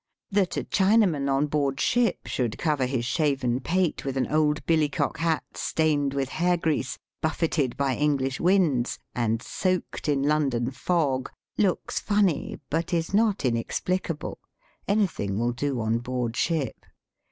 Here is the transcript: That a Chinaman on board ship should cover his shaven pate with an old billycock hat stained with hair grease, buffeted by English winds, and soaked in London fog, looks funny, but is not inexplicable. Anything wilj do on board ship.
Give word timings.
That 0.31 0.57
a 0.57 0.63
Chinaman 0.63 1.31
on 1.31 1.45
board 1.45 1.79
ship 1.79 2.25
should 2.25 2.57
cover 2.57 2.87
his 2.87 3.05
shaven 3.05 3.59
pate 3.59 4.03
with 4.03 4.17
an 4.17 4.25
old 4.31 4.65
billycock 4.65 5.17
hat 5.17 5.43
stained 5.53 6.15
with 6.15 6.29
hair 6.29 6.57
grease, 6.57 6.97
buffeted 7.21 7.77
by 7.77 7.95
English 7.95 8.39
winds, 8.39 8.97
and 9.13 9.43
soaked 9.43 10.09
in 10.09 10.23
London 10.23 10.71
fog, 10.71 11.29
looks 11.55 11.99
funny, 11.99 12.59
but 12.71 12.95
is 12.95 13.13
not 13.13 13.45
inexplicable. 13.45 14.39
Anything 14.87 15.37
wilj 15.37 15.55
do 15.57 15.79
on 15.81 15.99
board 15.99 16.35
ship. 16.35 16.83